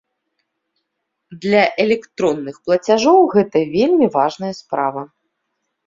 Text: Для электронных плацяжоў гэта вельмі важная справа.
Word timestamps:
Для 1.43 1.61
электронных 1.85 2.55
плацяжоў 2.65 3.21
гэта 3.37 3.57
вельмі 3.79 4.13
важная 4.21 4.53
справа. 4.65 5.01